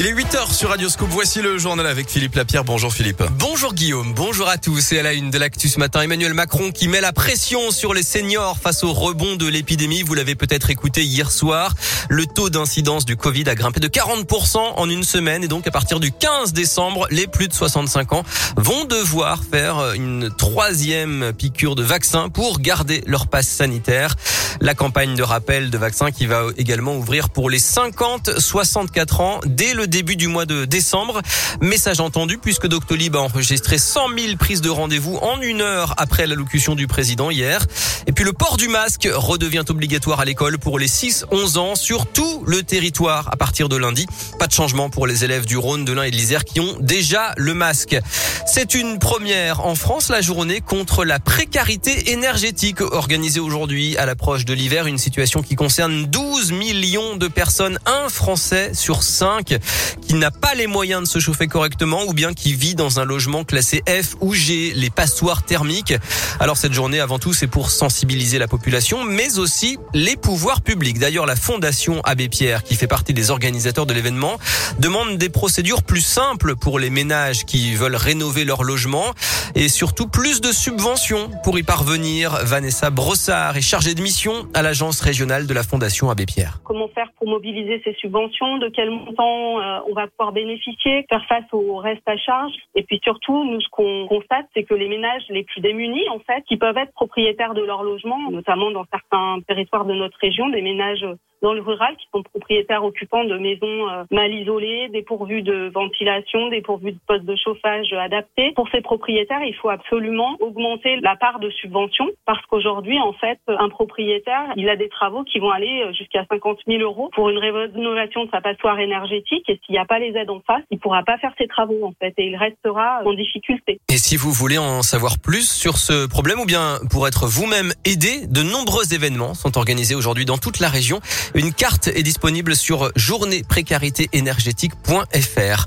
[0.00, 1.08] Il est 8h sur Radioscope.
[1.10, 2.62] Voici le journal avec Philippe Lapierre.
[2.62, 3.20] Bonjour Philippe.
[3.32, 4.92] Bonjour Guillaume, bonjour à tous.
[4.92, 7.94] Et à la une de l'actu ce matin, Emmanuel Macron qui met la pression sur
[7.94, 10.04] les seniors face au rebond de l'épidémie.
[10.04, 11.74] Vous l'avez peut-être écouté hier soir.
[12.08, 15.42] Le taux d'incidence du Covid a grimpé de 40% en une semaine.
[15.42, 18.22] Et donc à partir du 15 décembre, les plus de 65 ans
[18.56, 24.14] vont devoir faire une troisième piqûre de vaccin pour garder leur passe sanitaire.
[24.60, 29.74] La campagne de rappel de vaccins qui va également ouvrir pour les 50-64 ans dès
[29.74, 31.22] le début du mois de décembre.
[31.60, 36.26] Message entendu puisque Doctolib a enregistré 100 000 prises de rendez-vous en une heure après
[36.26, 37.66] l'allocution du président hier.
[38.06, 42.06] Et puis le port du masque redevient obligatoire à l'école pour les 6-11 ans sur
[42.06, 44.06] tout le territoire à partir de lundi.
[44.38, 46.76] Pas de changement pour les élèves du Rhône, de l'Ain et de l'Isère qui ont
[46.80, 47.98] déjà le masque.
[48.46, 54.44] C'est une première en France, la journée contre la précarité énergétique organisée aujourd'hui à l'approche
[54.44, 59.54] de l'hiver, une situation qui concerne 12 millions de personnes, un Français sur cinq
[60.00, 63.04] qui n'a pas les moyens de se chauffer correctement ou bien qui vit dans un
[63.04, 65.94] logement classé F ou G, les passoires thermiques.
[66.40, 70.98] Alors cette journée avant tout c'est pour sensibiliser la population mais aussi les pouvoirs publics.
[70.98, 74.38] D'ailleurs la Fondation Abbé Pierre qui fait partie des organisateurs de l'événement
[74.78, 79.06] demande des procédures plus simples pour les ménages qui veulent rénover leur logement
[79.54, 82.38] et surtout plus de subventions pour y parvenir.
[82.44, 86.60] Vanessa Brossard est chargée de mission à l'agence régionale de la Fondation Abbé Pierre.
[86.64, 88.58] Comment faire pour mobiliser ces subventions?
[88.58, 92.52] De quel montant euh, on va pouvoir bénéficier Faire face au reste à charge.
[92.74, 96.18] Et puis surtout, nous, ce qu'on constate, c'est que les ménages les plus démunis, en
[96.20, 100.48] fait, qui peuvent être propriétaires de leur logement, notamment dans certains territoires de notre région,
[100.48, 101.06] des ménages
[101.42, 106.48] dans le rural qui sont propriétaires occupants de maisons euh, mal isolées, dépourvues de ventilation,
[106.48, 108.52] dépourvues de postes de chauffage adaptés.
[108.54, 113.38] Pour ces propriétaires, il faut absolument augmenter la part de subvention parce qu'aujourd'hui, en fait,
[113.48, 117.38] un propriétaire, il a des travaux qui vont aller jusqu'à 50 000 euros pour une
[117.38, 120.78] rénovation de sa passoire énergétique et s'il n'y a pas les aides en face, il
[120.78, 123.80] pourra pas faire ses travaux en fait et il restera en difficulté.
[123.88, 127.72] Et si vous voulez en savoir plus sur ce problème ou bien pour être vous-même
[127.84, 131.00] aidé, de nombreux événements sont organisés aujourd'hui dans toute la région.
[131.34, 135.66] Une carte est disponible sur journée-précarité-énergétique.fr.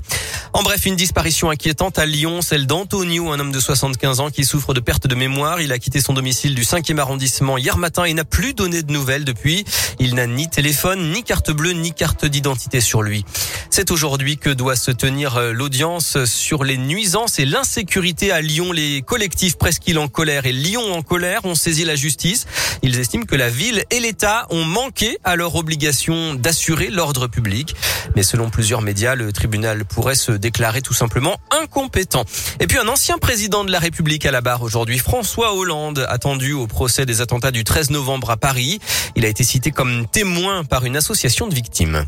[0.54, 4.44] En bref, une disparition inquiétante à Lyon, celle d'Antonio, un homme de 75 ans qui
[4.44, 5.62] souffre de perte de mémoire.
[5.62, 8.92] Il a quitté son domicile du 5e arrondissement hier matin et n'a plus donné de
[8.92, 9.64] nouvelles depuis.
[9.98, 13.24] Il n'a ni téléphone, ni carte bleue, ni carte d'identité sur lui.
[13.70, 18.72] C'est aujourd'hui que doit se tenir euh, l'audience sur les nuisances et l'insécurité à Lyon.
[18.72, 22.46] Les collectifs Presqu'île en colère et Lyon en colère ont saisi la justice.
[22.82, 27.74] Ils estiment que la ville et l'État ont manqué à leur obligation d'assurer l'ordre public.
[28.16, 32.26] Mais selon plusieurs médias, le tribunal pourrait se déclaré tout simplement incompétent.
[32.60, 36.52] Et puis un ancien président de la République à la barre aujourd'hui, François Hollande, attendu
[36.52, 38.80] au procès des attentats du 13 novembre à Paris.
[39.16, 42.04] Il a été cité comme témoin par une association de victimes.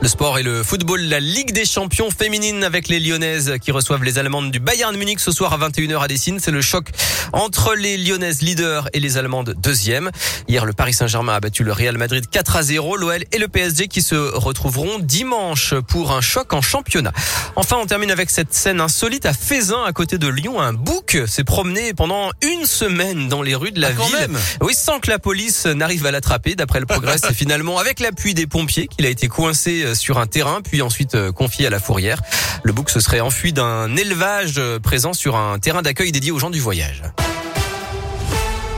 [0.00, 4.04] Le sport et le football, la Ligue des champions féminines avec les Lyonnaises qui reçoivent
[4.04, 6.38] les Allemandes du Bayern Munich ce soir à 21h à Dessine.
[6.38, 6.90] C'est le choc
[7.32, 10.12] entre les Lyonnaises leaders et les Allemandes deuxième.
[10.46, 12.96] Hier, le Paris Saint-Germain a battu le Real Madrid 4 à 0.
[12.96, 17.12] L'OL et le PSG qui se retrouveront dimanche pour un choc en championnat.
[17.56, 20.60] Enfin, on termine avec cette scène insolite à Fézin, à côté de Lyon.
[20.60, 24.36] Un bouc s'est promené pendant une semaine dans les rues de la ah, ville.
[24.60, 26.54] Oui, sans que la police n'arrive à l'attraper.
[26.54, 30.26] D'après le progrès, c'est finalement avec l'appui des pompiers qu'il a été coincé sur un
[30.26, 32.20] terrain, puis ensuite euh, confié à la fourrière.
[32.62, 36.38] Le bouc se serait enfui d'un élevage euh, présent sur un terrain d'accueil dédié aux
[36.38, 37.02] gens du voyage.